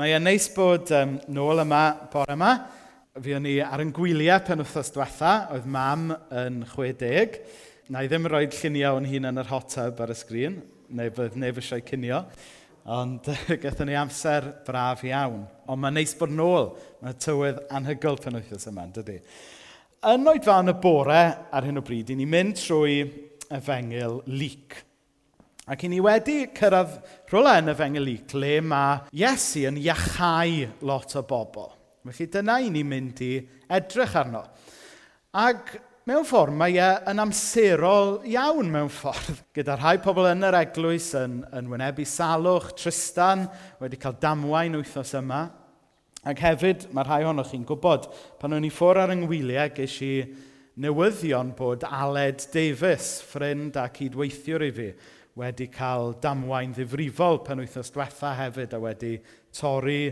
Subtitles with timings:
[0.00, 2.54] Mae e'n neis bod um, nôl yma, bore yma.
[3.20, 6.06] Fi o'n i ar yn gwyliau pen wythnos diwetha, oedd mam
[6.40, 7.36] yn 60.
[7.92, 10.56] Na i ddim roi lluniau o'n hun yn yr hot tub ar y sgrin,
[10.96, 12.22] neu bydd neb eisiau cynio.
[12.96, 13.28] Ond
[13.60, 15.42] gaethon ni amser braf iawn.
[15.68, 16.70] Ond mae'n neis bod nôl.
[17.04, 19.18] Mae tywydd anhygoel pen wythnos yma, dydy.
[20.14, 23.02] Yn oed fan y bore ar hyn o bryd, i ni mynd trwy
[23.52, 24.80] efengil leak.
[25.70, 26.96] Ac i ni wedi cyrraedd
[27.30, 28.16] rhywle yn y fengel i
[28.66, 31.68] mae Iesu yn iachau lot o bobl.
[32.10, 33.36] Felly dyna i ni mynd i
[33.70, 34.40] edrych arno.
[35.30, 35.76] Ac
[36.10, 39.44] mewn ffordd mae e yn amserol iawn mewn ffordd.
[39.54, 43.46] Gyda rhai pobl yn yr eglwys yn, yn wynebu salwch, Tristan
[43.78, 45.44] wedi cael damwain wythnos yma.
[46.26, 48.10] Ac hefyd, mae rhai ohonoch chi'n gwybod,
[48.42, 50.12] pan o'n i ffwr ar yngwyliau ges i
[50.82, 54.90] newyddion bod Aled Davis, ffrind a cydweithiwr i fi,
[55.40, 59.14] wedi cael damwain ddifrifol pen wythnos diwetha hefyd a wedi
[59.56, 60.02] torri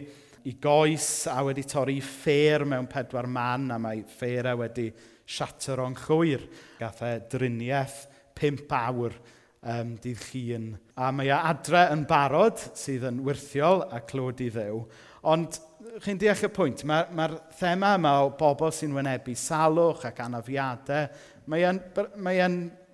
[0.49, 4.89] i goes a wedi torri i ffer mewn pedwar man a mae ffer ffêrau wedi
[5.29, 6.47] siater o'n llwyr.
[6.79, 7.99] Gath e driniaeth
[8.39, 9.17] pimp awr
[9.63, 10.69] um, dydd llun.
[10.97, 14.85] A mae e adre yn barod sydd yn wirthiol a clod i ddew.
[15.29, 15.59] Ond
[16.05, 21.11] chi'n deall y pwynt, mae'r mae thema yma o bobl sy'n wynebu salwch ac anafiadau,
[21.51, 21.83] mae e'n
[22.23, 22.49] mae e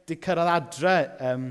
[0.09, 0.97] di cyrraedd adre
[1.31, 1.47] um,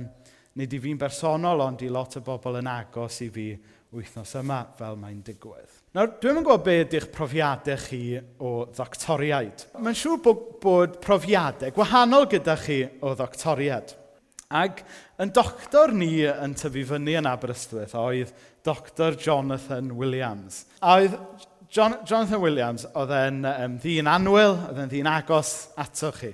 [0.59, 3.47] nid i fi'n bersonol, ond i lot o bobl yn agos i fi
[3.93, 5.79] wythnos yma fel mae'n digwydd.
[5.93, 9.67] Nawr, dwi'n yn gwybod be ydych profiadau chi o ddoctoriaid.
[9.77, 13.93] Mae'n siŵr bod, bod profiadau gwahanol gyda chi o ddoctoriad.
[14.53, 14.81] Ac
[15.21, 18.33] yn doctor ni yn tyfu fyny yn Aberystwyth oedd
[18.65, 20.63] Dr Jonathan Williams.
[20.81, 21.17] A oedd
[21.73, 26.33] John, Jonathan Williams oedd e'n um, ddyn anwyl, oedd e'n ddyn agos ato chi.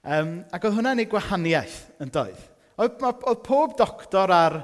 [0.00, 2.49] Um, ac oedd hwnna'n ei gwahaniaeth yn doedd.
[2.80, 4.54] Oedd, oedd pob doctor ar,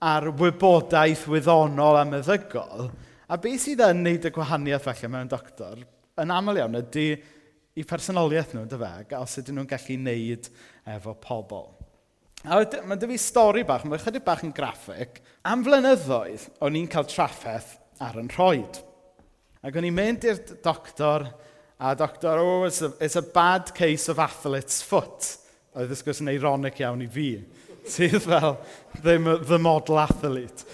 [0.00, 2.86] ar wybodaeth wyddonol a meddygol,
[3.28, 5.82] a beth sydd yn neud y gwahaniaeth felly mewn doctor,
[6.22, 7.06] yn aml iawn ydy
[7.76, 10.48] i personoliaeth nhw, dy fe, a os ydyn nhw'n gallu neud
[10.94, 11.68] efo pobl.
[12.42, 15.20] A mae dy fi stori bach, mae chydig bach yn graffig.
[15.46, 18.80] Am flynyddoedd, o'n i'n cael traffaeth ar yn rhoed.
[19.62, 21.28] Ac o'n i'n mynd i'r doctor,
[21.78, 25.36] a doctor, oh, it's a, it's a bad case of athlete's foot.
[25.72, 27.30] Oedd y gwrs yn eironic iawn i fi,
[27.88, 28.58] sydd fel
[28.98, 30.66] ddim the model athlete.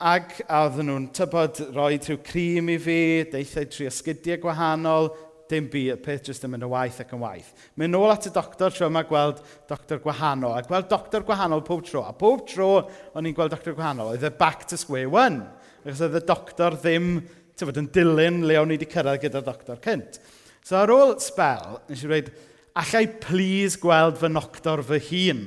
[0.00, 2.96] Ac a oedden nhw'n tybod roi rhyw crim i fi,
[3.28, 5.10] deithau tri ysgidiau gwahanol,
[5.50, 7.52] dim bu, y peth jyst yn mynd y waith ac yn waith.
[7.76, 11.84] Mynd nôl at y doctor tro yma gweld doctor gwahanol, a gweld doctor gwahanol pob
[11.84, 12.06] tro.
[12.08, 12.70] A pob tro
[13.12, 15.44] o'n i'n gweld doctor gwahanol, oedd e back to square one.
[15.84, 17.18] Achos oedd y doctor ddim
[17.60, 20.16] tyfod, yn dilyn le o'n i wedi cyrraedd gyda'r doctor cynt.
[20.64, 22.36] So ar ôl spel, nes i dweud,
[22.76, 25.46] allai plis gweld fy noctor fy hun.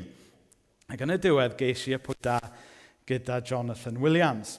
[0.89, 2.39] Ac yn y diwedd ges i y pwyda
[3.09, 4.57] gyda Jonathan Williams.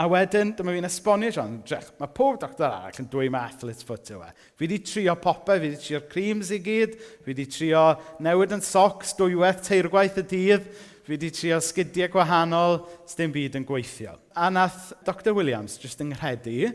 [0.00, 3.82] A wedyn, dyma fi'n esbonio John, drech, mae pob doctor arall yn dweud mae athlet
[3.84, 4.30] foot yw e.
[4.56, 7.82] Fi wedi trio popau, fi wedi trio'r creams i gyd, fi wedi trio
[8.24, 10.70] newid yn socs dwywaith teirgwaith y dydd,
[11.04, 12.80] fi wedi trio sgidiau gwahanol,
[13.10, 14.16] sdim byd yn gweithio.
[14.32, 16.72] A nath Dr Williams jyst yng ynghredi,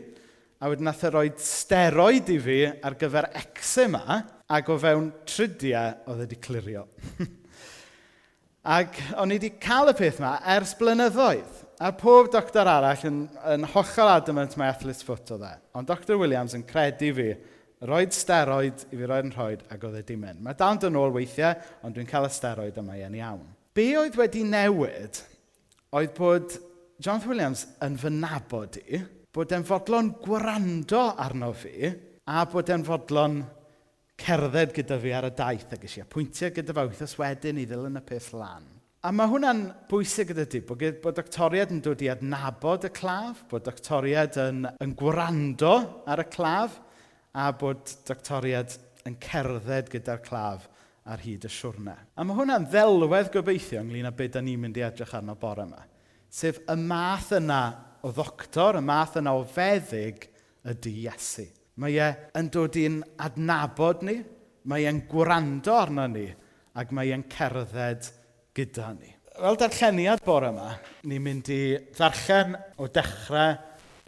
[0.58, 5.92] A wedyn nath e roi steroid i fi ar gyfer eczema, ac o fewn trydiau
[6.08, 6.86] oedd wedi clirio.
[8.78, 11.60] ac o'n i wedi cael y peth yma ers blynyddoedd.
[11.78, 13.20] A pob doctor arall yn,
[13.52, 15.52] yn hollol adamant mae athlet foot o dde.
[15.78, 17.28] Ond Dr Williams yn credu fi
[17.86, 20.42] roed steroid i fi roed yn rhoed ac oedd e dim mynd.
[20.42, 21.54] Mae dal yn ôl weithiau,
[21.86, 23.46] ond dwi'n cael y steroid yma yn iawn.
[23.78, 25.22] Be oedd wedi newid
[25.94, 26.58] oedd bod
[26.98, 31.92] John Williams yn fy nabod i, bod e'n fodlon gwrando arno fi
[32.28, 33.38] a bod e'n fodlon
[34.18, 38.00] cerdded gyda fi ar y daith ac eisiau pwyntio gyda fe wythnos wedyn i ddilyn
[38.00, 38.66] y peth lan.
[39.06, 43.44] A mae hwnna'n bwysig gyda ti, bod, bod doctoriad yn dod i adnabod y claf,
[43.50, 45.76] bod doctoriad yn, yn gwrando
[46.10, 46.80] ar y claf,
[47.38, 48.74] a bod doctoriad
[49.06, 50.66] yn cerdded gyda'r claf
[51.08, 51.94] ar hyd y siwrna.
[52.18, 55.64] A mae hwnna'n ddelwedd gobeithio ynglyn â beth da ni'n mynd i edrych arno bore
[55.68, 55.84] yma.
[56.28, 57.62] Sef y math yna
[58.04, 60.26] o ddoctor, y math yna o feddyg
[60.68, 61.46] ydy Iesu.
[61.78, 62.08] Mae e
[62.38, 64.18] yn dod i'n adnabod ni,
[64.68, 66.26] mae e'n gwrando arno ni,
[66.78, 68.10] ac mae e'n cerdded
[68.56, 69.14] gyda ni.
[69.38, 70.72] Fel darlleniad bore yma,
[71.06, 71.62] ni'n mynd i
[71.94, 73.54] ddarllen o dechrau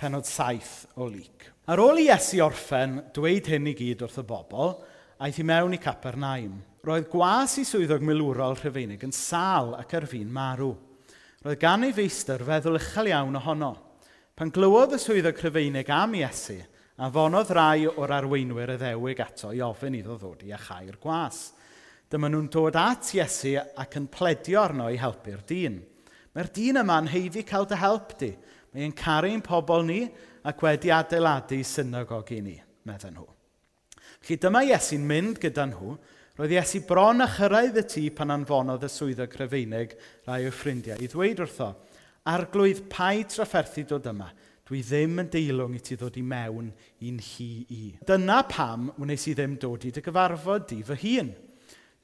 [0.00, 1.46] penod saith o lyc.
[1.70, 4.74] Ar ôl i Iesu orffen dweud hyn i gyd wrth y bobl,
[5.22, 6.58] aeth i mewn i Capernaum.
[6.84, 10.72] Roedd gwas i swyddog milwrol Rhyfeinig yn sal ac ar fin marw.
[11.40, 13.70] Roedd gan ei feistr feddwl uchel iawn ohono.
[14.36, 16.58] Pan glywodd y swyddog Rhyfeinig am Iesu,
[17.00, 21.38] anfonodd rai o'r arweinwyr y ddewig ato i ofyn iddo ddod i achau'r gwas.
[22.12, 25.80] Dyma nhw'n dod at Iesu ac yn pledio arno i helpu'r dyn.
[26.36, 28.34] Mae'r dyn yma'n heiddi cael dy help di.
[28.76, 30.02] Mae'n caru'n pobl ni
[30.44, 33.24] ac wedi adeiladu synagog i ni, meddyn nhw.
[34.20, 35.96] Felly dyma Iesu'n mynd gyda nhw
[36.40, 39.90] Roedd Iesu bron a chyrraedd y tŷ pan anfonodd y swyddog Rhufeinig
[40.24, 41.66] rai o ffrindiau i ddweud wrtho,
[42.32, 44.30] arglwydd pai trafferthu dod yma.
[44.64, 46.70] Dwi ddim yn deilwng i ti ddod i mewn
[47.04, 47.80] i'n hi i.
[48.08, 51.28] Dyna pam wnes i ddim dod i dy gyfarfod di fy hun.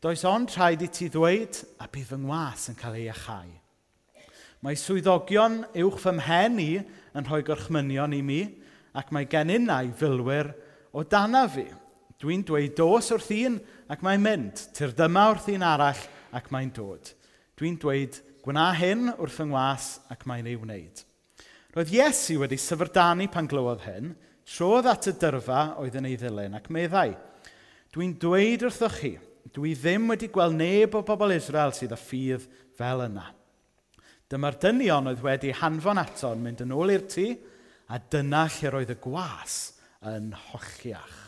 [0.05, 3.49] Does ond rhaid i ti ddweud a bydd fy ngwas yn cael ei achau.
[4.61, 6.69] Mae swyddogion uwch fy mhen i
[7.17, 8.43] yn rhoi gorchmynion i mi
[8.93, 10.53] ac mae gennynnau filwyr
[10.93, 11.71] o dana fi.
[12.23, 13.59] Dwi'n dweud dos wrth un
[13.93, 14.63] ac mae'n mynd.
[14.77, 17.11] Tyrdyma wrth un arall ac mae'n dod.
[17.61, 21.03] Dwi'n dweud gwna hyn wrth yng ngwas ac mae'n ei wneud.
[21.77, 24.15] Roedd Iesu wedi syfrdanu pan glywodd hyn,
[24.49, 27.11] trodd at y dyrfa oedd yn ei ddilyn ac meddai.
[27.93, 29.13] Dwi'n dweud wrthoch chi,
[29.53, 32.49] dwi ddim wedi gweld neb o bobl Israel sydd â ffydd
[32.79, 33.27] fel yna.
[34.33, 37.29] Dyma'r dynion oedd wedi hanfon ato'n mynd yn ôl i'r tŷ,
[37.93, 39.61] a dyna lle roedd y gwas
[40.07, 41.26] yn hochiach.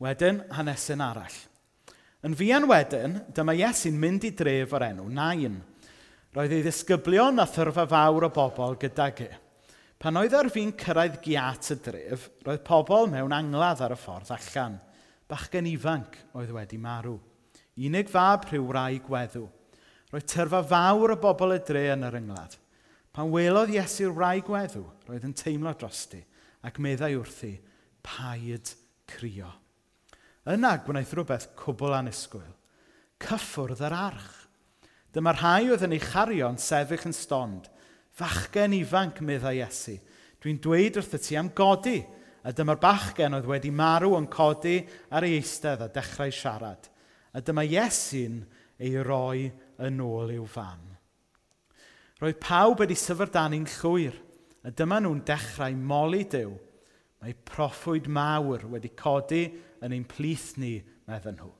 [0.00, 1.34] Wedyn, hanesyn arall.
[2.24, 5.58] Yn fuan wedyn, dyma Iesu'n mynd i dref o'r enw Nain.
[6.32, 9.30] Roedd ei ddisgyblion a thyrfa fawr o bobl gydag e.
[10.00, 14.32] Pan oedd ar fi'n cyrraedd giat y dref, roedd pobl mewn angladd ar y ffordd
[14.36, 14.78] allan.
[15.28, 17.18] Bachgen ifanc oedd wedi marw.
[17.76, 19.44] Unig fab rhyw rai gweddw.
[20.14, 22.56] Roedd tyrfa fawr o bobl y dre yn yr yngladd.
[23.12, 26.24] Pan welodd Iesu'r rai gweddw, roedd yn teimlo drosti
[26.64, 27.58] ac meddai wrthi,
[28.00, 28.72] paid
[29.08, 29.50] crio.
[30.48, 32.54] Yna gwnaeth rhywbeth cwbl anusgwyl.
[33.20, 34.36] Cyffwrdd yr arch.
[35.12, 37.66] Dyma rhai oedd yn ei charion sefyll yn stond.
[38.16, 39.98] Fachgen ifanc, meddai Iesu.
[40.40, 41.98] Dwi'n dweud wrth y ti am godi.
[42.40, 44.78] A dyma'r bachgen oedd wedi marw yn codi
[45.12, 46.88] ar ei eistedd a dechrau siarad.
[47.36, 48.40] A dyma Iesu'n
[48.80, 49.50] ei roi
[49.84, 50.86] yn ôl i'w fam.
[52.20, 54.16] Roedd pawb wedi syfyrdanu'n llwyr,
[54.64, 56.56] a dyma nhw'n dechrau moli Dyw.
[57.20, 59.44] Mae proffwyd mawr wedi codi
[59.84, 60.78] yn ein plith ni,
[61.08, 61.50] meddyn nhw.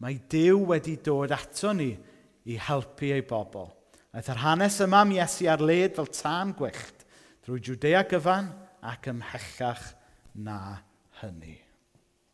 [0.00, 1.90] Mae Dyw wedi dod ato ni
[2.48, 3.68] i helpu ei bobl.
[4.16, 7.04] Aeth yr hanes yma am Iesu ar led fel tân gwyllt,
[7.44, 8.48] drwy Judea gyfan
[8.82, 9.84] ac ymhellach
[10.34, 10.80] na
[11.20, 11.58] hynny.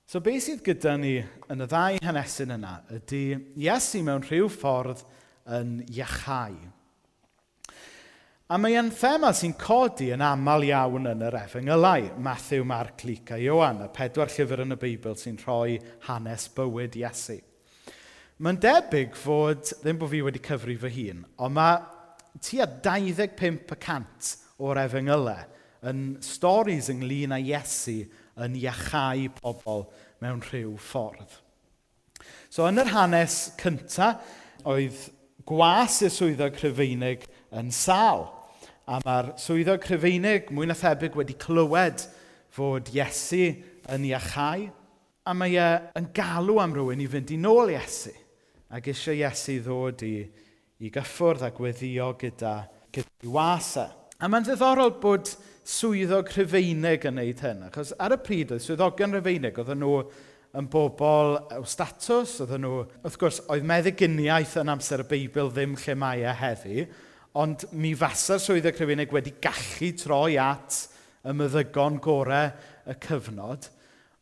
[0.07, 1.19] So beth sydd gyda ni
[1.51, 3.25] yn y ddau hanesyn yna ydy
[3.59, 5.03] Iesu mewn rhyw ffordd
[5.59, 6.55] yn iachau
[8.47, 13.33] A mae e'n thema sy'n codi yn aml iawn yn yr efengylau, Matthew, Mark, Luc
[13.35, 17.41] a Iohann, y pedwar llyfr yn y Beibl sy'n rhoi hanes bywyd Iesu.
[18.39, 21.81] Mae'n debyg fod, ddim bod fi wedi cyfri fy hun, ond mae
[22.39, 24.31] tua 25%
[24.63, 27.97] o'r efengylau e yn storys ynglyn â Iesu
[28.47, 29.89] yn iachau pobl
[30.23, 31.35] mewn rhyw ffordd.
[32.47, 34.23] So yn yr hanes cyntaf,
[34.63, 35.03] oedd
[35.51, 37.27] gwas y swyddog Rhyfeinig
[37.59, 38.29] yn sal
[38.87, 42.05] a mae'r swyddog Rhyfeinig mwy na thebyg wedi clywed
[42.55, 43.49] fod Iesu
[43.93, 44.69] yn iachau,
[45.27, 48.13] a mae e yn galw am rywun i fynd i nôl Iesu,
[48.71, 50.15] ac eisiau Iesu ddod i,
[50.87, 52.55] i gyffwrdd a gweddio gyda,
[52.95, 53.91] gyda wasau.
[54.23, 55.33] A mae'n ddiddorol bod
[55.67, 59.97] swyddog Rhyfeinig yn gwneud hyn, achos ar y pryd oedd swyddogion Rhyfeinig, oedd nhw
[60.57, 65.75] yn bobl o statws, oedd nhw, wrth gwrs, oedd meddyginiaeth yn amser y Beibl ddim
[65.83, 66.87] lle mae e heddi,
[67.37, 70.79] Ond mi fasa'r swyddau Cryfenig wedi gallu troi at
[71.27, 72.53] y meddygon gorau
[72.89, 73.67] y cyfnod.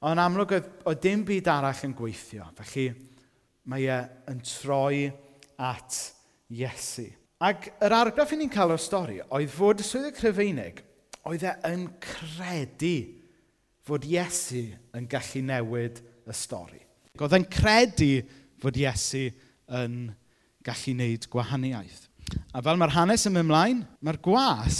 [0.04, 2.48] Ond amlwg oedd, oedd dim byd arall yn gweithio.
[2.58, 2.88] Felly
[3.70, 3.98] mae e
[4.32, 5.04] yn troi
[5.62, 6.00] at
[6.54, 7.06] Iesu.
[7.44, 10.82] Ac yr argraff i ni'n cael o'r stori oedd fod y swydd y Cryfeinig
[11.28, 12.96] oedd e yn credu
[13.84, 16.80] fod Iesu yn gallu newid y stori.
[17.20, 18.10] Oedd e'n credu
[18.60, 19.28] fod Iesu
[19.80, 19.98] yn
[20.64, 22.03] gallu wneud gwahaniaeth.
[22.54, 24.78] A fel mae'r hanes yn mynd ymlaen, mae'r gwas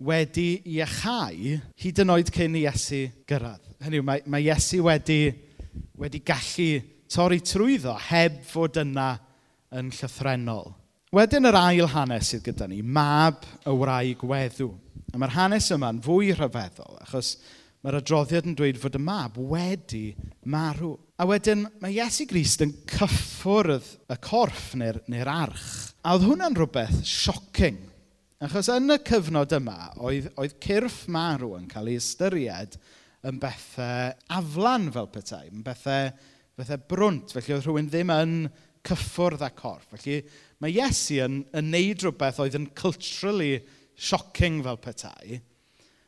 [0.00, 3.66] wedi ei hyd yn oed cyn i Iesu gyrraedd.
[3.84, 5.20] Hynny yw, mae, mae Iesu wedi,
[6.00, 6.70] wedi gallu
[7.10, 9.12] torri trwyddo heb fod yna
[9.76, 10.72] yn llythrenol.
[11.10, 14.70] Wedyn yr ail hanes sydd gyda ni, mab y wraig weddw.
[15.10, 17.34] A mae'r hanes yma'n fwy rhyfeddol, achos
[17.82, 20.04] mae'r adroddiad yn dweud fod y mab wedi
[20.46, 20.94] marw.
[21.20, 25.90] A wedyn mae Iesu Grist yn cyffwrdd y corff neu'r, neu arch.
[26.00, 27.76] A oedd hwnna'n rhywbeth siocing.
[28.40, 32.78] Achos yn y cyfnod yma, oedd, oedd cyrff marw yn cael ei ystyried
[33.28, 36.08] yn bethau aflan fel petai, yn bethau,
[36.56, 37.34] bethau brwnt.
[37.36, 38.32] Felly oedd rhywun ddim yn
[38.88, 39.90] cyffwrdd â corff.
[39.92, 40.22] Felly
[40.64, 43.58] mae Iesu yn, yn neud rhywbeth oedd yn culturally
[43.92, 45.42] shocking fel petai,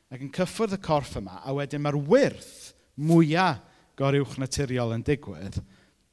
[0.08, 5.58] ac yn cyffwrdd y corff yma, a wedyn mae'r wyrth mwyaf goruwch naturiol yn digwydd,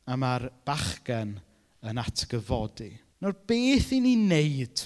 [0.09, 1.37] a mae'r bachgen
[1.85, 2.91] yn atgyfodi.
[3.19, 4.85] Nawr, beth i ni wneud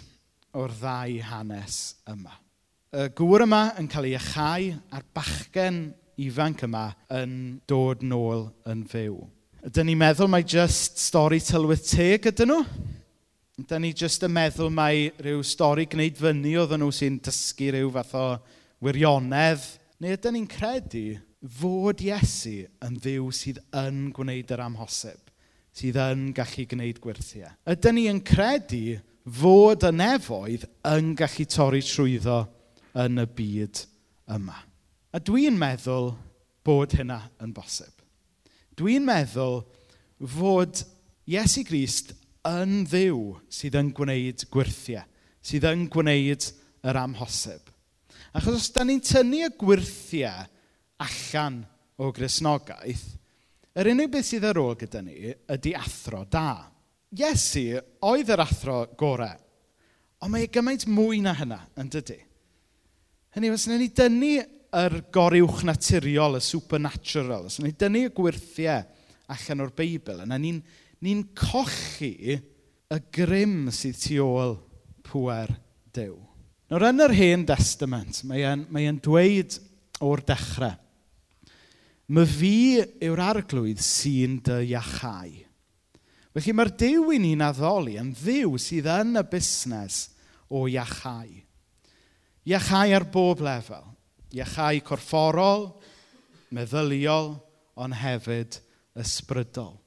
[0.58, 1.78] o'r ddau hanes
[2.10, 2.34] yma?
[2.94, 5.86] Y gŵr yma yn cael ei achau a'r bachgen
[6.22, 7.38] ifanc yma yn
[7.70, 9.16] dod nôl yn fyw.
[9.64, 12.66] Ydyn ni'n meddwl mai just stori tylwyth teg ydyn nhw?
[13.64, 17.94] Ydyn ni just yn meddwl mai rhyw stori gwneud fyny oedden nhw sy'n dysgu rhyw
[17.96, 18.26] fath o
[18.84, 19.66] wirionedd?
[20.04, 21.06] Neu ydyn ni'n credu
[21.44, 25.20] fod Iesu yn ddiw sydd yn gwneud yr amhosib,
[25.76, 27.52] sydd yn gallu gwneud gwirthiau.
[27.68, 32.40] Ydyn ni yn credu fod y nefoedd yn gallu torri trwyddo
[33.04, 33.84] yn y byd
[34.36, 34.56] yma.
[35.14, 36.14] A dwi'n meddwl
[36.64, 37.94] bod hynna yn bosib.
[38.80, 39.62] Dwi'n meddwl
[40.38, 40.86] fod
[41.30, 42.14] Iesu Grist
[42.48, 45.04] yn ddiw sydd yn gwneud gwirthiau,
[45.44, 46.48] sydd yn gwneud
[46.84, 47.68] yr amhosib.
[48.34, 50.48] Achos os da ni'n tynnu y gwirthiau
[51.04, 51.62] allan
[52.02, 53.06] o grisnogaeth,
[53.78, 56.70] yr unig beth sydd ar ôl gyda ni ydy athro da.
[57.14, 59.38] Iesu oedd yr athro gorau,
[60.24, 62.20] ond mae e gymaint mwy na hynna yn dydy.
[63.34, 64.34] Hynny, os ni dynnu
[64.74, 68.86] yr goriwch naturiol, y supernatural, os ni dynnu y gwirthiau
[69.34, 70.60] allan o'r Beibl, yna ni'n
[71.02, 72.38] ni, ni cochi
[72.94, 74.58] y grym sydd tu ôl
[75.06, 75.54] pwer
[75.94, 76.16] Dyw.
[76.72, 79.60] Nawr, yn yr Hen Testament, mae e'n mae en dweud
[80.02, 80.74] o'r dechrau
[82.12, 85.32] My fi yw'r arglwydd sy'n dy iachau.
[86.34, 90.00] Felly mae'r Duw i ni'n addoli yn ddiw sydd yn y busnes
[90.52, 91.30] o iachau.
[92.50, 93.86] Iachau ar bob lefel.
[94.36, 95.70] Iachau corfforol,
[96.52, 97.38] meddyliol,
[97.80, 98.60] ond hefyd
[99.00, 99.78] ysbrydol.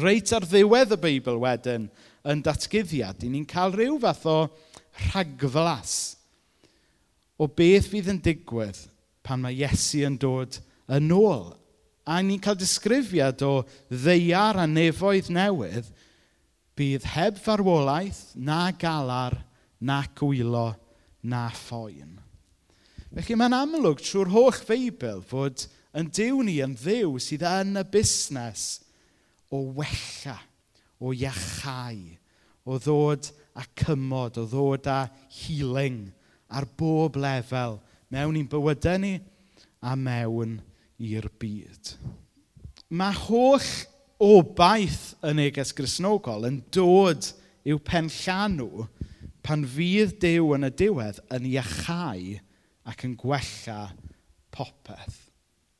[0.00, 1.90] Reit ar ddiwedd y Beibl wedyn
[2.26, 4.38] yn datgyddiad, i ni'n cael rhyw fath o
[5.10, 6.16] rhagflas
[7.36, 8.78] o beth fydd yn digwydd
[9.26, 10.56] pan mae Iesu yn dod
[10.92, 11.54] yn ôl.
[12.06, 15.88] A ni'n cael disgrifiad o ddeiar a nefoedd newydd
[16.76, 19.34] bydd heb farwolaeth, na galar,
[19.80, 20.74] na gwylo,
[21.24, 22.18] na ffoen.
[23.16, 25.64] Felly mae'n amlwg trwy'r holl Feibl fod
[25.96, 28.66] yn diw ni yn ddiw sydd yn y busnes
[29.48, 30.36] o wella,
[31.00, 32.02] o iachau,
[32.68, 35.00] o ddod a cymod, o ddod a
[35.32, 36.10] healing
[36.52, 37.80] ar bob lefel
[38.12, 39.14] mewn i'n bywydau ni
[39.80, 40.58] a mewn
[41.02, 41.92] i'r byd.
[42.96, 43.70] Mae holl
[44.22, 47.28] obaith y neges grisnogol yn dod
[47.66, 48.86] i'w penllanw
[49.46, 52.36] pan fydd Dyw yn y diwedd yn iachau
[52.86, 53.80] ac yn gwella
[54.54, 55.18] popeth.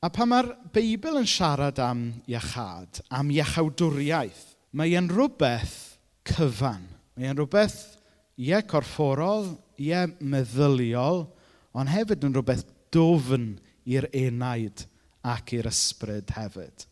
[0.03, 4.43] A pan mae'r Beibl yn siarad am iachad, am iachawdwriaeth,
[4.77, 5.97] mae e'n rhywbeth
[6.29, 6.83] cyfan.
[7.17, 7.97] Mae e'n rhywbeth,
[8.37, 11.25] ie, corfforol, ie, meddyliol,
[11.73, 13.55] ond hefyd yn rhywbeth dofn
[13.89, 14.85] i'r enaid
[15.33, 16.85] ac i'r ysbryd hefyd.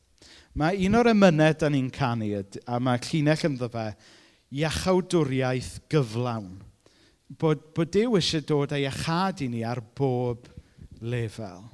[0.55, 3.89] Mae un o'r emynau da ni'n canu, a mae llinell ynddo fe,
[4.55, 6.53] iachawdwriaeth gyflawn.
[7.41, 10.45] Bod, bod Dyw eisiau dod â iachad i ni ar bob
[11.01, 11.65] lefel.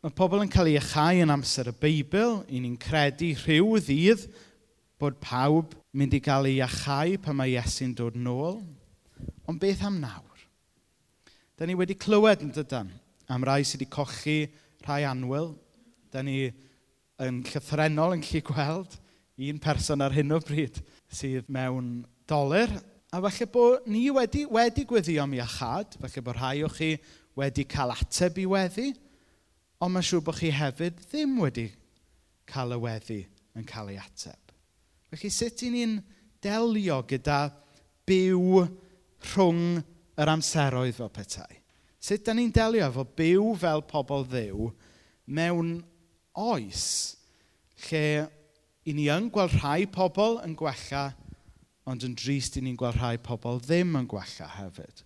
[0.00, 4.24] Mae pobl yn cael ei iachau yn amser y Beibl, i ni'n credu rhyw ddydd
[5.00, 8.58] bod pawb mynd i gael ei iachau pan mae Iesu'n dod nôl.
[9.48, 10.44] Ond beth am nawr?
[11.60, 12.90] Da ni wedi clywed yn dydan
[13.30, 14.38] am rai sydd wedi cochi
[14.86, 15.52] rhai anwyl,
[16.12, 16.50] da ni
[17.20, 18.96] yn llythrenol yn gallu gweld
[19.50, 20.80] un person ar hyn o bryd
[21.12, 22.72] sydd mewn doler.
[23.10, 26.94] A falle bod ni wedi, wedi gweddio am iachad, falle bod rhai o chi
[27.38, 28.90] wedi cael ateb i weddi,
[29.80, 31.66] ond mae'n siŵr bod chi hefyd ddim wedi
[32.50, 33.20] cael y weddi
[33.58, 34.54] yn cael ei ateb.
[35.10, 35.96] Felly sut i ni'n
[36.42, 37.40] delio gyda
[38.06, 38.62] byw
[39.32, 39.80] rhwng
[40.20, 41.60] yr amseroedd fel petai?
[42.00, 44.70] Sut da ni'n delio efo byw fel pobl ddew
[45.30, 45.80] mewn
[46.38, 47.16] oes
[47.88, 48.04] lle
[48.86, 51.10] i ni yn gweld rhai pobl yn gwella
[51.90, 55.02] ond yn drist i ni'n gweld rhai pobl ddim yn gwella hefyd.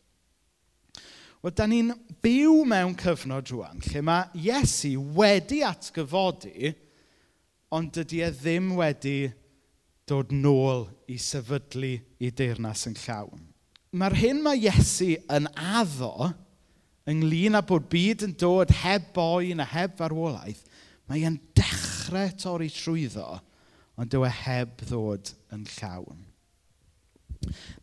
[1.45, 1.93] Wel, da ni'n
[2.25, 6.73] byw mewn cyfnod rwan lle mae Iesu wedi atgyfodi,
[7.75, 9.19] ond dydy e ddim wedi
[10.09, 13.45] dod nôl i sefydlu i deyrnas yn llawn.
[13.95, 16.33] Mae'r hyn mae Iesu yn addo
[17.09, 20.65] ynglyn â bod byd yn dod heb boen a heb farwolaeth–
[21.11, 23.27] mae e'n dechrau torri trwyddo,
[24.01, 26.25] ond dyw e heb ddod yn llawn.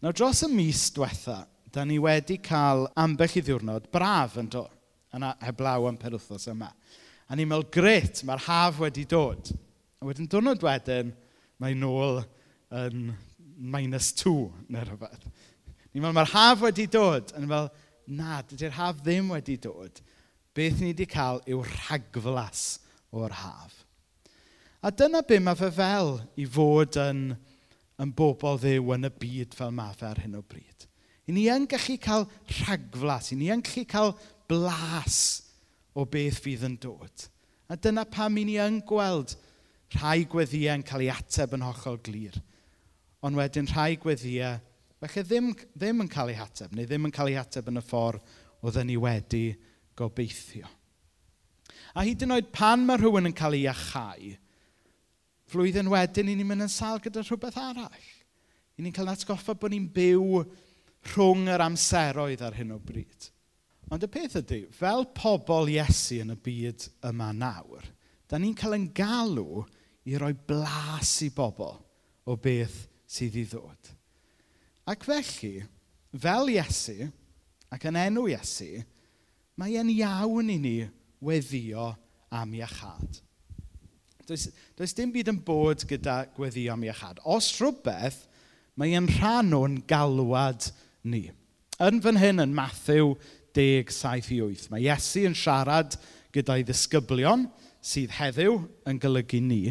[0.01, 4.73] Nawr dros y mis diwetha, da ni wedi cael ambell i ddiwrnod braf yn dod,
[5.15, 6.71] yna heblaw am per wythnos yma.
[7.31, 9.53] A ni'n meddwl, gret, mae'r haf wedi dod.
[10.01, 11.13] A wedyn diwrnod wedyn,
[11.61, 12.19] mae nôl
[12.75, 13.13] yn
[13.71, 15.29] minus two, neu rhywbeth.
[15.91, 17.31] Ni'n meddwl, mae'r haf wedi dod.
[17.31, 17.69] A ni'n meddwl,
[18.17, 20.01] na, dydy'r haf ddim wedi dod.
[20.57, 22.65] Beth ni wedi cael yw rhagflas
[23.11, 23.81] o'r haf.
[24.81, 27.35] A dyna be mae fe fel i fod yn,
[28.01, 30.87] yn bobl ddew yn y byd fel mae fe ar hyn o bryd.
[31.29, 32.25] I ni yn gallu cael
[32.57, 34.15] rhagflas, i ni yn gallu cael
[34.49, 35.19] blas
[35.93, 37.27] o beth fydd yn dod.
[37.69, 39.35] A dyna pam i ni yn gweld
[39.95, 42.35] rhai gweddiau yn cael ei ateb yn hollol glir.
[43.21, 44.57] Ond wedyn rhai gweddiau,
[45.03, 47.85] felly ddim, ddim yn cael ei ateb, neu ddim yn cael ei ateb yn y
[47.85, 49.45] ffordd oedden ni wedi
[49.97, 50.69] gobeithio.
[51.95, 54.31] A hyd yn oed pan mae rhywun yn cael ei achau,
[55.51, 58.09] flwyddyn wedyn i ni'n mynd yn sal gyda rhywbeth arall.
[58.79, 60.43] I ni'n cael atgoffa bod ni'n byw
[61.11, 63.27] rhwng yr amseroedd ar hyn o bryd.
[63.91, 67.83] Ond y peth ydy, fel pobl Iesu yn y byd yma nawr,
[68.31, 69.65] da ni'n cael yn galw
[70.07, 71.75] i roi blas i bobl
[72.23, 73.91] o beth sydd i ddod.
[74.87, 75.65] Ac felly,
[76.15, 77.11] fel Iesu,
[77.71, 78.79] ac yn enw Iesu,
[79.59, 80.77] mae e'n iawn i ni
[81.21, 81.91] weddio
[82.31, 83.21] am iachad.
[84.27, 87.21] Does, does dim byd yn bod gyda gweddio am iachad.
[87.27, 88.23] Os rhywbeth,
[88.79, 90.69] mae e'n rhan o'n galwad
[91.03, 91.27] ni.
[91.81, 93.15] Yn fan hyn yn Matthew
[93.57, 95.97] 10, 7 i 8, mae Iesu yn siarad
[96.31, 97.47] gyda'i ddisgyblion
[97.83, 99.63] sydd heddiw yn golygu ni.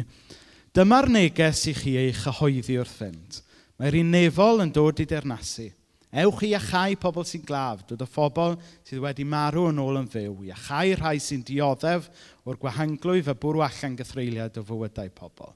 [0.75, 3.41] Dyma'r neges i chi ei chyhoeddi wrth fynd.
[3.81, 5.71] Mae'r unefol yn dod i dernasu
[6.11, 7.85] Ewch i achau pobl sy'n glaf.
[7.87, 10.33] Dod o phobl sydd wedi marw yn ôl yn fyw.
[10.43, 12.09] i achau rhai sy'n dioddef
[12.43, 15.53] o'r gwahanglwyf a bwrw allan gythreiliad o fywydau pobl.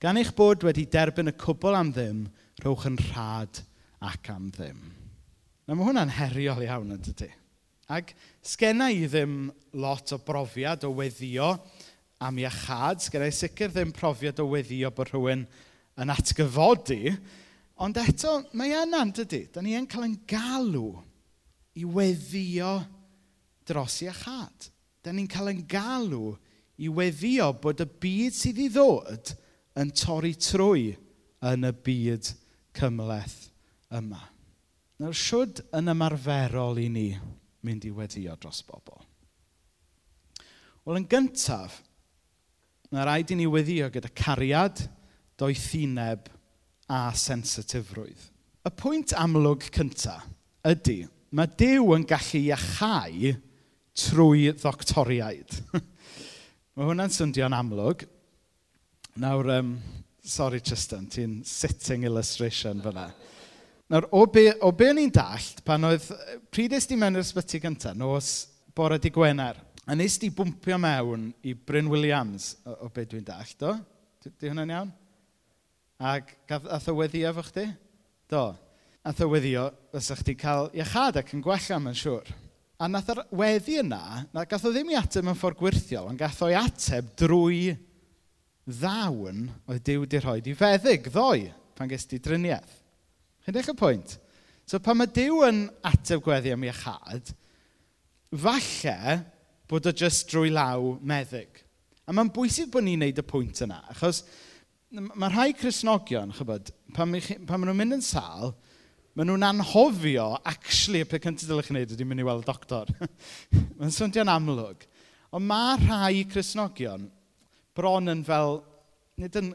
[0.00, 2.24] Gan eich bod wedi derbyn y cwbl am ddim,
[2.62, 3.60] rhowch yn rhad
[4.00, 4.80] ac am ddim.
[5.68, 7.28] Na mae hwnna'n heriol iawn yn dydy.
[7.92, 8.14] Ac
[8.46, 11.52] sgenna i ddim lot o brofiad o weddio
[12.24, 13.04] am iachad.
[13.04, 15.44] Sgenna i sicr ddim profiad o weddio bod rhywun
[16.00, 17.12] yn atgyfodi
[17.80, 19.46] Ond eto, mae yna'n dydy.
[19.52, 21.00] Da ni yn cael yn galw
[21.80, 22.74] i weddio
[23.68, 24.68] dros i achad.
[25.00, 26.34] Da ni'n cael yn galw
[26.80, 29.32] i weddio bod y byd sydd i ddod
[29.80, 30.90] yn torri trwy
[31.48, 32.32] yn y byd
[32.76, 33.38] cymleth
[33.96, 34.20] yma.
[35.00, 37.06] Nawr, siwyd yn ymarferol i ni
[37.64, 39.00] mynd i weddio dros bobl?
[40.84, 41.78] Wel, yn gyntaf,
[42.92, 44.82] mae rhaid i ni weddio gyda cariad,
[45.40, 46.28] doethineb
[46.90, 48.28] a sensitifrwydd.
[48.66, 50.26] Y pwynt amlwg cyntaf
[50.66, 53.32] ydy, mae Dyw yn gallu iachau
[54.00, 55.54] trwy ddoctoriaid.
[56.74, 58.04] mae hwnna'n syndio'n amlwg.
[59.20, 59.74] Nawr, um,
[60.24, 63.08] sorry Tristan, ti'n sitting illustration fyna.
[63.90, 66.06] Nawr, o be, o be o'n i'n dallt, pan oedd
[66.52, 68.34] pryd ysdi mewn i'r sbyty gyntaf, nos
[68.76, 73.26] bore di Gwener, a nes di bwmpio mewn i Bryn Williams, o, o be dwi'n
[73.26, 73.74] dallt o?
[74.22, 74.92] Di, di hwnna'n iawn?
[76.00, 77.66] Ac gath, ath o weddio efo chdi?
[78.32, 78.54] Do.
[79.04, 82.30] A o weddio, fysa'ch chdi cael iachad ac yn gwella, mae'n siŵr.
[82.80, 86.20] A nath yr weddi yna, na gath o ddim i ateb mewn ffordd gwirthiol, ond
[86.20, 87.74] gath o'i ateb drwy
[88.64, 92.76] ddawn oedd Dyw di rhoi i feddyg ddoe pan ges di driniaeth.
[93.44, 94.16] Chi'n deall y pwynt?
[94.64, 97.34] So pan mae Dyw yn ateb gweddi am iachad,
[98.32, 99.16] falle
[99.68, 101.60] bod o jyst drwy law meddyg.
[102.08, 104.24] A mae'n bwysig bod ni'n neud y pwynt yna, achos
[104.90, 107.14] mae rhai Cresnogion, chybod, pan,
[107.46, 108.54] pan maen nhw'n mynd yn sal,
[109.14, 112.48] maen nhw'n anhofio, actually, y peth cyntaf dylech chi'n neud ydy mynd i weld y
[112.48, 112.90] doctor.
[113.78, 114.82] mae'n swnio'n amlwg.
[115.36, 117.06] Ond mae rhai Cresnogion
[117.78, 118.58] bron yn fel,
[119.22, 119.52] nid yn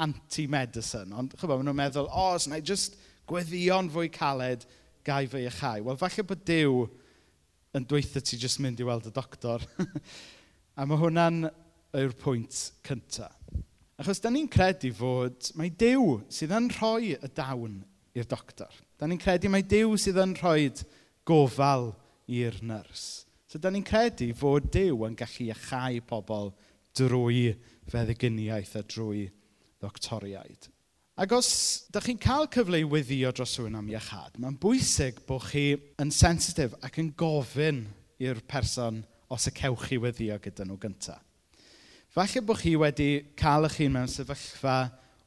[0.00, 2.96] anti-medicine, ond chybod, maen nhw'n meddwl, o, os na i just
[3.28, 4.64] gweddio'n fwy caled,
[5.04, 5.78] gai fe i chai.
[5.84, 6.86] Wel, falle bod Dyw
[7.76, 9.60] yn dweithio ti just mynd i weld y doctor.
[10.80, 11.44] a mae hwnna'n
[12.00, 13.39] yw'r pwynt cyntaf.
[14.00, 17.82] Achos dan ni'n credu fod mae Dyw sydd yn rhoi y dawn
[18.16, 18.72] i'r doctor.
[18.96, 20.70] Dan ni'n credu mae Dyw sydd yn rhoi
[21.28, 21.90] gofal
[22.24, 23.26] i'r nyrs.
[23.44, 26.52] So dan ni'n credu fod Dyw yn gallu achau pobl
[26.96, 27.44] drwy
[27.92, 29.26] feddyginiaeth a drwy
[29.84, 30.70] ddoctoriaid.
[31.20, 31.54] Ac os
[31.90, 36.08] ydych chi'n cael cyfle i weddio dros rhywun am iechad, mae'n bwysig bod chi yn
[36.08, 37.84] sensitif ac yn gofyn
[38.16, 41.20] i'r person os y cewch chi weddio gyda nhw gyntaf.
[42.10, 44.76] Falle bod chi wedi cael eich hun mewn sefyllfa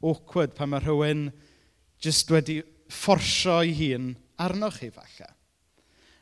[0.04, 1.30] awkward pan mae rhywun
[2.04, 2.58] jyst wedi
[2.92, 4.10] fforsio ei hun
[4.44, 5.30] arnoch chi falle.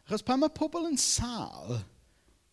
[0.05, 1.79] Achos pan mae pobl yn sal,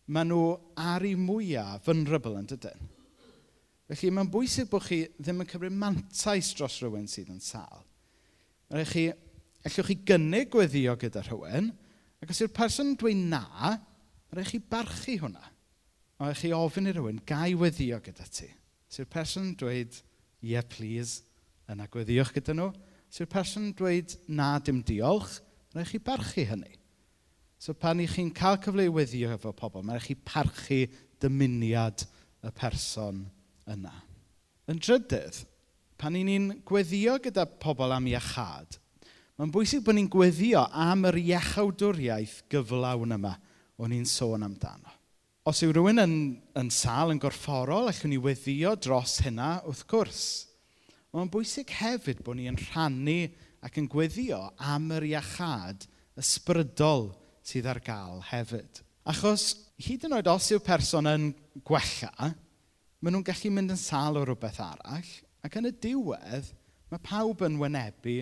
[0.09, 2.89] maen nhw ar ei mwyaf vulnerable yn dydyn.
[3.89, 7.85] Felly mae'n bwysig bod chi ddim yn cymryd mantais dros rhywun sydd yn sal.
[8.73, 9.05] Mae'n chi,
[9.69, 11.69] allwch chi gynnig gweddio gyda rhywun,
[12.25, 13.77] ac os yw'r person dweud na,
[14.33, 15.45] mae'n chi barchu hwnna
[16.19, 18.49] a chi ofyn i rywun, gai weddio gyda ti?
[18.89, 19.95] Os yw'r person dweud,
[20.43, 21.21] yeah, please,
[21.71, 22.73] yna gweddiwch gyda nhw.
[23.09, 25.39] Os yw'r person dweud, na, dim diolch,
[25.73, 26.75] rhaid chi barchu hynny.
[27.59, 30.85] So pan i chi'n cael cyfle i weddio efo pobl, mae'n chi parchu
[31.19, 32.05] dymuniad
[32.43, 33.25] y person
[33.69, 33.95] yna.
[34.69, 35.41] Yn drydydd,
[35.99, 38.79] pan i ni'n gweddio gyda pobl am iechad,
[39.39, 43.35] mae'n bwysig bod ni'n gweddio am yr iechawdwriaeth gyflawn yma
[43.79, 44.98] o'n i'n sôn amdano.
[45.49, 46.11] Os yw rhywun yn,
[46.59, 50.25] yn sal yn gorfforol, allwn ni weddio dros hynna wrth gwrs.
[51.15, 53.15] Mae'n bwysig hefyd bod ni yn rhannu
[53.65, 55.87] ac yn gweddio am yr iachad
[56.21, 57.07] ysbrydol
[57.49, 58.83] sydd ar gael hefyd.
[59.09, 59.47] Achos
[59.81, 61.25] hyd yn oed os yw person yn
[61.65, 62.29] gwella,
[62.99, 66.51] maen nhw'n gallu mynd yn sal o rhywbeth arall, ac yn y diwedd,
[66.93, 68.19] mae pawb yn wynebu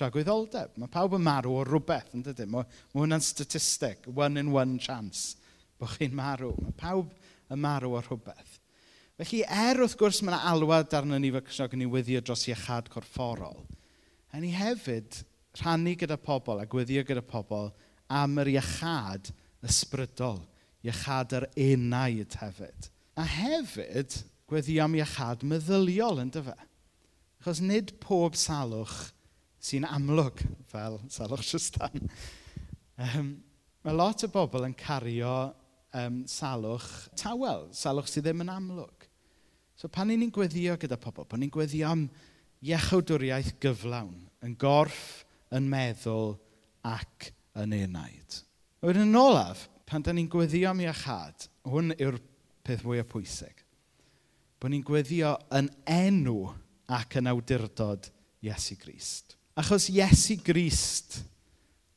[0.00, 0.80] tragwyddoldeb.
[0.80, 2.54] Mae pawb yn marw o rhywbeth, yn dydyn?
[2.56, 2.64] Mae,
[2.94, 5.36] mae hwnna'n statistic, one in one chance
[5.80, 6.52] bod chi'n marw.
[6.60, 7.10] Mae pawb
[7.50, 8.58] yn marw o rhywbeth.
[9.20, 12.46] Felly, er wrth gwrs mae yna alwad arno ni fel Crisnog yn ei wyddio dros
[12.48, 13.58] iechad corfforol,
[14.32, 15.18] a ni hefyd
[15.58, 17.68] rhannu gyda pobl a gweddio gyda pobl
[18.08, 19.28] am yr iechad
[19.66, 20.40] ysbrydol,
[20.86, 22.88] iechad yr enaid hefyd.
[23.20, 24.16] A hefyd,
[24.48, 26.56] gweddio am iechad meddyliol yn dyfa.
[26.56, 26.68] E?
[27.40, 29.10] Achos nid pob salwch
[29.60, 30.40] sy'n amlwg
[30.72, 32.08] fel salwch Tristan.
[32.96, 33.30] Ehm, um,
[33.84, 35.34] mae lot o bobl yn cario
[35.96, 39.06] um, salwch tawel, salwch sydd ddim yn amlwg.
[39.80, 42.04] So pan ni'n gweddio gyda pobl, pan ni'n gweddio am
[42.60, 45.24] iechawdwriaeth gyflawn, yn gorff,
[45.56, 46.34] yn meddwl
[46.86, 48.40] ac yn enaid.
[48.84, 52.20] Wedyn yn olaf, pan da ni'n gweddio am iachad, hwn yw'r
[52.66, 53.64] peth mwyaf pwysig.
[54.60, 56.50] Bod ni'n gweddio yn enw
[56.92, 58.10] ac yn awdurdod
[58.44, 59.36] Iesu Grist.
[59.56, 61.22] Achos Iesu Grist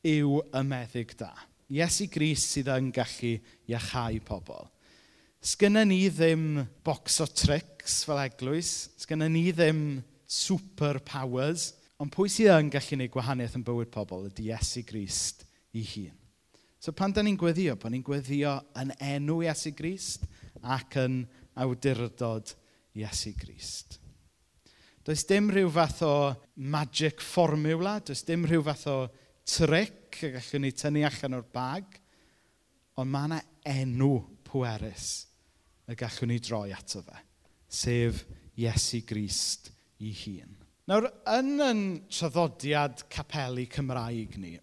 [0.04, 1.32] yw y meddyg da.
[1.72, 3.36] Iesu Gris sydd yn gallu
[3.70, 4.66] iachau pobl.
[5.44, 8.90] Sgynna ni ddim box o tricks fel eglwys.
[9.00, 11.72] Sgynna ni ddim superpowers.
[12.00, 15.44] Ond pwy sydd yn gallu gwneud gwahaniaeth yn bywyd pobl ydy Iesu Grist
[15.76, 16.14] i hun.
[16.80, 20.26] So pan da ni'n gweddio, pan ni'n gweddio yn enw Iesu Grist
[20.60, 21.22] ac yn
[21.60, 22.52] awdurdod
[22.98, 23.98] Iesu Grist.
[25.04, 26.14] Does dim rhyw fath o
[26.56, 28.98] magic formula, does dim rhyw fath o
[29.44, 31.98] tric y gallwn ni tynnu allan o'r bag,
[33.00, 33.40] ond mae yna
[33.74, 34.10] enw
[34.46, 35.08] pwerus
[35.90, 37.20] y gallwn ni droi ato fe,
[37.68, 38.24] sef
[38.60, 39.70] Iesu Grist
[40.04, 40.54] i hun.
[40.88, 44.54] Nawr, yn yn traddodiad capelu Cymraeg ni,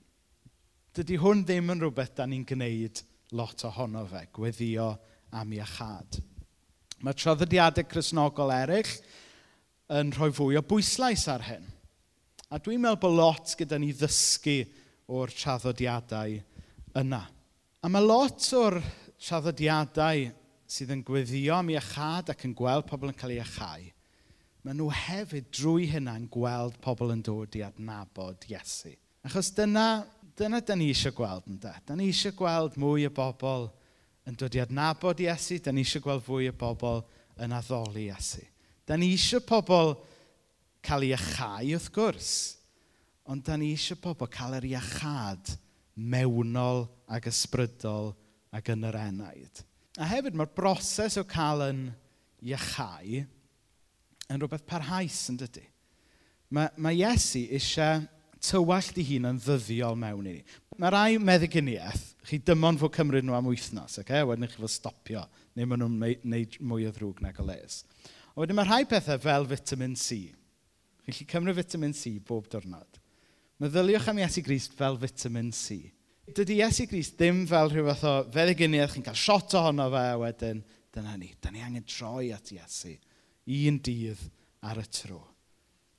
[0.96, 3.02] dydy hwn ddim yn rhywbeth da ni'n gwneud
[3.38, 4.92] lot ohono fe, gweddio
[5.38, 6.20] am iachad.
[7.02, 8.94] Mae traddodiadau chrysnogol eraill
[9.98, 11.71] yn rhoi fwy o bwyslais ar hyn.
[12.52, 14.58] A dwi'n meddwl bod lot gyda ni ddysgu
[15.16, 16.34] o'r traddodiadau
[17.00, 17.22] yna.
[17.80, 18.76] A mae lot o'r
[19.24, 20.26] traddodiadau
[20.68, 23.88] sydd yn gweddio am iechad ac yn gweld pobl yn cael ei achau,
[24.68, 28.92] maen nhw hefyd drwy hynna yn gweld pobl yn dod i adnabod Iesu.
[29.24, 30.04] Achos dyna,
[30.36, 31.78] dyna da ni eisiau gweld yn da.
[31.88, 33.70] Da ni eisiau gweld mwy o bobl
[34.28, 37.06] yn dod i adnabod Iesu, da ni eisiau gweld fwy o bobl
[37.40, 38.44] yn addoli Iesu.
[38.84, 39.96] Da ni eisiau pobl
[40.86, 42.32] cael ei achau, wrth gwrs.
[43.30, 45.54] Ond da ni eisiau pobl cael yr iachad
[45.96, 48.14] mewnol ac ysbrydol
[48.56, 49.62] ac yn yr enaid.
[50.00, 51.84] A hefyd mae'r broses o cael yn
[52.42, 53.22] iachau
[54.32, 55.68] yn rhywbeth parhaus yn dydy.
[56.52, 58.02] Mae, mae Iesu eisiau
[58.42, 60.44] tywallt i hun yn ddyddiol mewn i ni.
[60.82, 64.24] Mae rai meddyginiaeth, chi dymon fod cymryd nhw am wythnos, okay?
[64.26, 67.84] wedyn chi fod stopio, neu maen nhw'n gwneud mwy o ddrwg nag o les.
[68.34, 70.32] A wedyn mae rhai pethau fel vitamin C.
[71.02, 73.00] Chi'n gallu cymryd vitamin C bob diwrnod.
[73.62, 75.80] Meddyliwch am Iesu Grist fel vitamin C.
[76.30, 80.20] Dydy Iesu Grist ddim fel rhyw fath o feddyginiaeth, chi'n cael shot ohono fe a
[80.22, 80.62] wedyn,
[80.94, 82.94] dyna ni, da ni angen troi at Iesu.
[83.50, 84.22] Un dydd
[84.70, 85.22] ar y tro.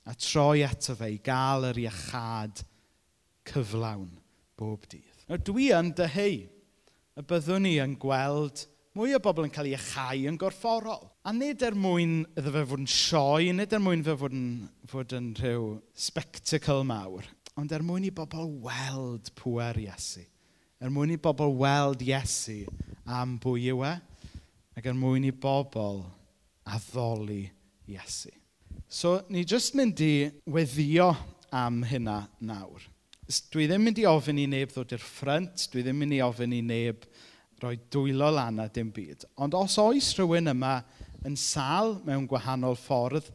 [0.07, 2.63] A troi ato fe i gael yr iachad
[3.51, 4.11] cyflawn
[4.59, 5.27] bob dydd.
[5.27, 6.45] Nawr dwi yn dyheu
[7.19, 11.07] y byddwn ni yn gweld mwy o bobl yn cael eu achau yn gorfforol.
[11.25, 14.49] A nid er mwyn iddo fe fod yn sioe, nid er mwyn fe fod yn,
[14.91, 15.71] fod yn rhyw
[16.09, 20.27] spectacle mawr, ond er mwyn i bobl weld pwer Iesu.
[20.83, 22.63] Er mwyn i bobl weld Iesu
[23.09, 23.97] am bwy yw e,
[24.77, 26.03] ac er mwyn i bobl
[26.69, 27.47] addoli
[27.89, 28.33] Iesu.
[28.93, 31.15] So, ni jyst mynd i weddio
[31.53, 32.85] am hynna nawr.
[33.53, 36.53] Dwi ddim mynd i ofyn i neb ddod i'r ffrynt, dwi ddim mynd i ofyn
[36.53, 37.07] i neb
[37.63, 39.27] rhoi dwylo lan a dim byd.
[39.43, 40.77] Ond os oes rhywun yma
[41.27, 43.31] yn sal mewn gwahanol ffordd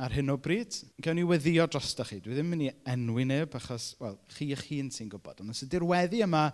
[0.00, 2.20] ar hyn o bryd, gawn ni weddio drostych chi.
[2.24, 5.42] Dwi ddim yn mynd i enwi neb achos, wel, chi eich hun sy'n gwybod.
[5.44, 6.46] Ond os ydy'r weddi yma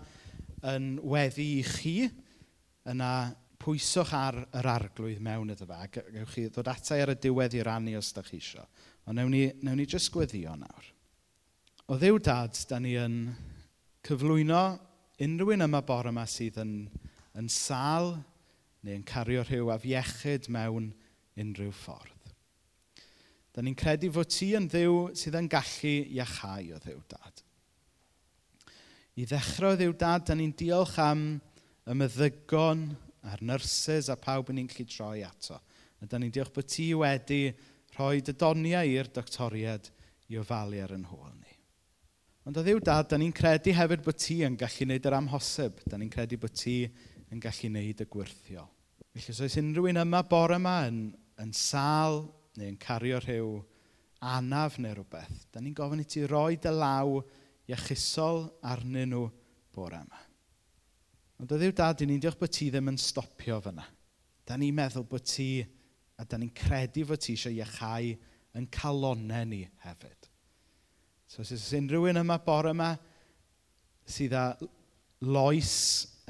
[0.72, 1.96] yn weddi i chi,
[2.90, 3.10] yna
[3.62, 5.78] pwyswch ar yr arglwydd mewn iddo fe.
[5.78, 8.66] Ac gewch chi ddod atai ar y diwedd i rannu os da chi eisiau.
[9.06, 10.90] Ond newn ni, newn ni jyst gweddio nawr.
[11.86, 13.20] O ddew dad, da ni yn
[14.06, 14.64] cyflwyno
[15.22, 16.72] unrhyw un yma bore yma sydd yn
[17.36, 18.14] yn sal
[18.86, 20.92] neu yn cario rhyw afiechyd mewn
[21.36, 22.12] unrhyw ffordd.
[23.56, 27.42] Da ni'n credu fod ti yn ddiw sydd yn gallu iachau o ddiw dad.
[29.16, 31.22] I ddechrau o ddiw dad, da ni'n diolch am
[31.88, 32.90] y meddygon
[33.26, 35.56] a'r nyrsys a pawb yn ni'n gallu troi ato.
[35.56, 37.40] A da ni'n diolch bod ti wedi
[37.96, 39.88] rhoi dydoniau i'r doctoriad
[40.28, 41.54] i ofalu ar yn hôl ni.
[42.46, 45.80] Ond o ddiw dad, da ni'n credu hefyd bod ti yn gallu gwneud yr amhosib.
[45.88, 46.76] Da ni'n credu bod ti
[47.36, 48.66] yn gallu wneud y gwirthio.
[49.12, 51.00] Felly, os oes unrhyw un yma bore yma yn,
[51.42, 52.22] yn sal
[52.56, 53.50] neu yn cario rhyw
[54.26, 57.18] anaf neu rhywbeth, da ni'n gofyn i ti roi dy law
[57.68, 59.26] iachusol arnyn nhw
[59.76, 60.22] bore yma.
[61.42, 63.84] Ond o ddiw dad, ni'n diolch bod ti ddim yn stopio fyna.
[64.48, 65.60] Da ni'n meddwl bod ti,
[66.16, 68.14] a da ni'n credu fod ti eisiau iachau
[68.56, 70.30] yn calonau ni hefyd.
[71.28, 72.94] So os oes unrhyw un yma bore yma
[74.08, 74.46] sydd â
[75.26, 75.74] loes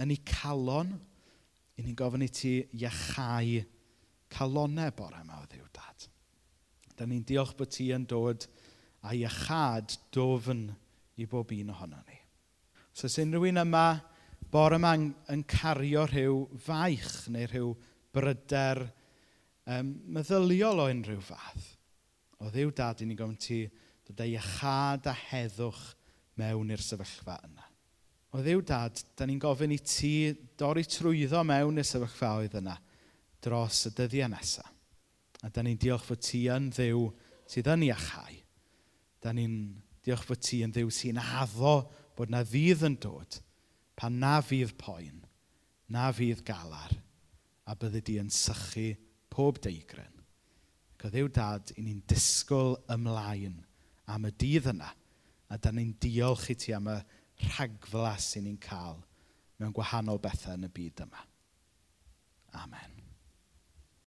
[0.02, 0.92] yn ei calon,
[1.76, 3.62] i ni'n gofyn i ti iachau
[4.32, 6.06] calonau bore yma o ddiw, dad.
[6.96, 8.46] Da ni'n diolch bod ti yn dod
[9.06, 10.66] a iachad dofn
[11.16, 12.18] i bob un ohono ni.
[12.96, 13.86] So, unrhyw un yma,
[14.52, 17.72] bore yma yn, yn cario rhyw faich neu rhyw
[18.16, 18.82] bryder
[19.68, 21.72] um, meddyliol o unrhyw fath.
[22.40, 23.62] O ddiw dad, i ni'n gofyn ti
[24.06, 25.84] dod a iachad a heddwch
[26.40, 27.65] mewn i'r sefyllfa yna
[28.36, 32.74] o ddiw dad, da ni'n gofyn i ti dorri trwyddo mewn y sefyllfaoedd yna
[33.44, 34.72] dros y dyddiau nesaf.
[35.44, 37.06] A da ni'n diolch fod ti yn ddiw
[37.48, 38.36] sydd yn iachau.
[39.22, 39.56] Da ni'n
[40.04, 41.78] diolch fod ti yn ddiw sy'n addo
[42.16, 43.40] bod na fydd yn dod
[43.96, 45.22] pan na fydd poen,
[45.88, 46.92] na fydd galar,
[47.64, 48.90] a bydde di yn sychu
[49.32, 50.12] pob deigryn.
[50.96, 53.62] Ac o ddiw dad, i ni'n disgwyl ymlaen
[54.12, 54.90] am y dydd yna,
[55.48, 56.98] a da ni'n diolch i ti am y
[57.44, 59.02] rhagflas i ni'n cael
[59.60, 61.24] mewn gwahanol bethau yn y byd yma.
[62.62, 63.05] Amen.